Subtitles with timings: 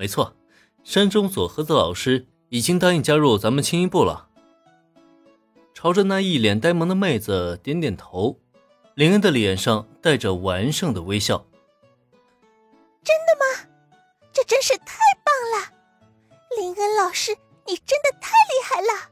[0.00, 0.32] 没错，
[0.84, 4.28] 山中佐和子老师已经答应加入咱们青衣部了。
[5.74, 8.38] 朝着那一脸呆萌的妹子点点头，
[8.94, 11.44] 林恩的脸上带着完胜的微笑。
[13.02, 13.68] 真的吗？
[14.32, 15.72] 这真是太棒了！
[16.56, 17.32] 林恩老师，
[17.66, 19.10] 你真的太厉害了！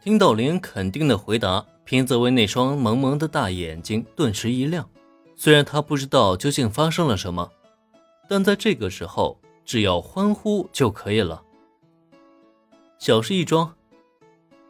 [0.00, 4.88] 听到林恩肯定的回答，平泽威那双萌萌的大眼睛顿时一亮。
[5.34, 7.50] 虽然他不知道究竟发生了什么，
[8.28, 9.40] 但在这个时候。
[9.66, 11.42] 只要欢呼就可以了，
[13.00, 13.74] 小事一桩。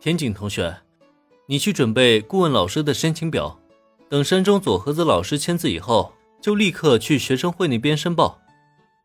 [0.01, 0.75] 田井同学，
[1.47, 3.61] 你去准备顾问老师的申请表，
[4.09, 8.41] 等山中佐和子老师签字以后，就立刻去学生会那边申报。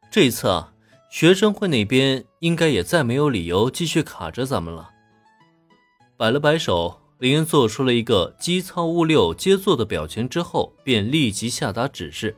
[0.09, 0.73] 这一次啊，
[1.09, 4.91] 学生会那边应该也再没有理由继续卡着咱们了。
[6.15, 12.37] 摆了摆手，林恩做出了一个机操物六接做的表情之后，便立即下达指示。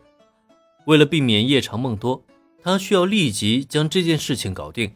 [0.87, 2.23] 为了避免夜长梦多。
[2.63, 4.95] 他需要立即将这件事情搞定。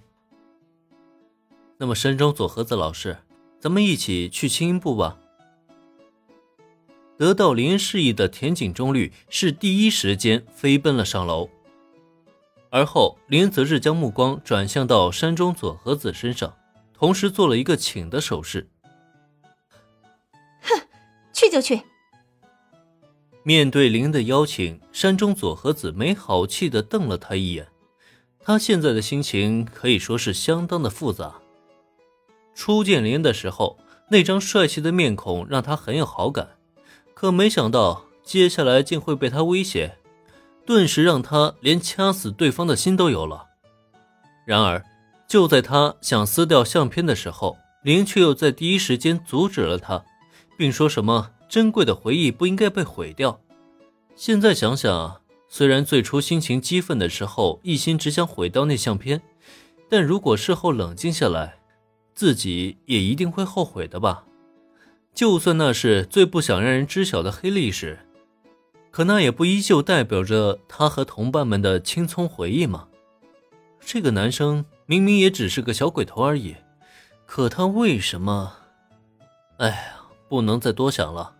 [1.78, 3.17] 那么，山中佐和子老师，
[3.59, 5.19] 咱们一起去青音部吧。
[7.17, 11.50] 得到林恩示意的田井中律是第一时间飞奔了上楼，
[12.69, 16.55] 而后林则是将目光转向到山中佐和子身上，
[16.94, 18.70] 同时做了一个请的手势。
[20.61, 20.88] 哼，
[21.33, 21.81] 去就去。
[23.48, 27.66] 面对林的邀请，山中佐和子没好气的瞪了他一眼。
[28.42, 31.36] 他现在的心情可以说是相当的复杂。
[32.54, 36.58] 初见林的时候，那张帅气的面孔让他很有好感，
[37.14, 39.98] 可没想到接下来竟会被他威胁，
[40.66, 43.45] 顿时让他连掐死对方的心都有了。
[44.45, 44.84] 然而，
[45.26, 50.04] 就在他想撕掉相片的时候，林却又在第一时间阻止了他，
[50.58, 51.31] 并说什么。
[51.47, 53.39] 珍贵的回忆不应该被毁掉。
[54.16, 59.22] 现在想想，虽然最初心情激愤的时候一心只想毁掉那相片，
[59.88, 61.59] 但如果事后冷静下来，
[62.14, 64.25] 自己也一定会后悔的吧。
[65.14, 67.99] 就算那是最不想让人知晓的黑历史，
[68.92, 72.89] 可那也不依旧代表着他和同伴们的青葱回忆吗？
[73.80, 76.58] 这个男生明明也只是个小鬼头而已，
[77.26, 78.53] 可他为什么……
[79.59, 79.96] 哎呀，
[80.30, 81.36] 不能再多想了。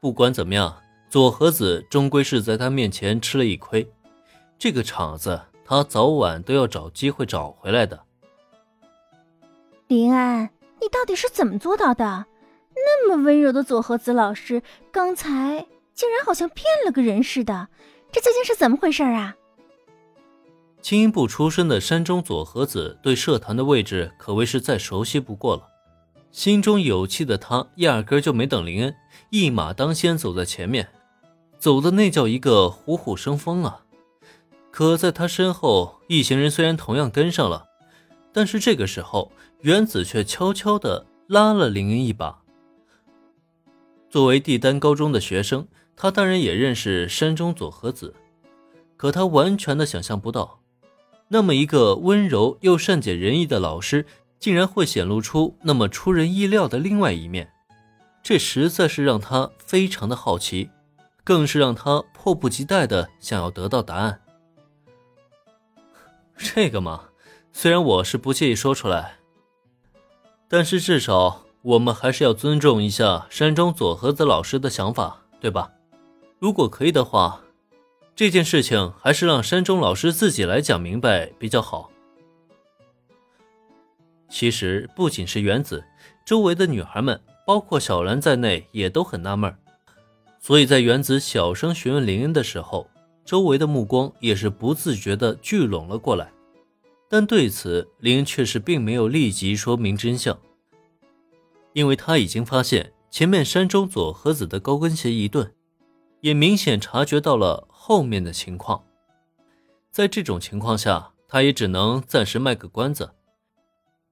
[0.00, 0.76] 不管怎么样，
[1.08, 3.90] 左和子终归是在他面前吃了一亏，
[4.58, 8.02] 这个场子他早晚都要找机会找回来的。
[9.88, 10.50] 林安，
[10.80, 12.26] 你到底是怎么做到的？
[12.74, 17.68] 那么温柔的左和子老师，刚才竟然好像骗了个人似的，
[18.10, 19.36] 这究竟是怎么回事啊？
[20.82, 25.62] 青音部出身的山中左和子对社团的位置可谓是再熟悉不过了。
[26.34, 28.96] 心中有气的他，压根就没等林恩，
[29.30, 30.88] 一马当先走在前面，
[31.60, 33.84] 走的那叫一个虎虎生风啊！
[34.72, 37.66] 可在他身后，一行人虽然同样跟上了，
[38.32, 39.30] 但是这个时候，
[39.60, 42.42] 原子却悄悄地拉了林恩一把。
[44.10, 48.12] 作为帝丹高中的学生，他当然也认识山中佐和子，
[48.96, 50.58] 可他完全的想象不到，
[51.28, 54.04] 那么一个温柔又善解人意的老师。
[54.38, 57.50] 竟然会显露出那么出人意料的另外一面，
[58.22, 60.70] 这实在是让他非常的好奇，
[61.22, 64.20] 更是让他迫不及待的想要得到答案。
[66.36, 67.04] 这个嘛，
[67.52, 69.18] 虽然我是不介意说出来，
[70.48, 75.70] 但是至少我们还是要尊重一下山中佐和子老师的想法，对吧？
[76.38, 77.40] 如果可以的话，
[78.14, 81.90] 这件事情还是让山中老师自己来讲明白比较好。
[84.34, 85.84] 其实不仅是原子，
[86.26, 89.56] 周围的女孩们，包括小兰在内，也都很纳闷
[90.40, 92.90] 所以在原子小声询问林恩的时候，
[93.24, 96.32] 周围的目光也是不自觉地聚拢了过来。
[97.08, 100.36] 但对此，林恩却是并没有立即说明真相，
[101.72, 105.54] 因为他已经发现前面山中佐和子的高跟鞋一顿，
[106.22, 108.82] 也明显察觉到了后面的情况。
[109.92, 113.12] 在这种情况下，他也只能暂时卖个关子。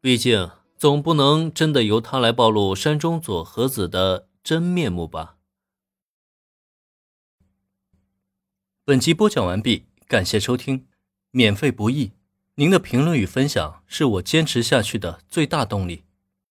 [0.03, 5.37] 毕竟，总不能真的由他来暴露山中佐和子的真面目吧？
[8.85, 10.89] 本集播讲完毕，感谢收听，
[11.31, 12.11] 免费不易，
[12.57, 16.03] 您的评论与分享是我坚持下去的最大动力。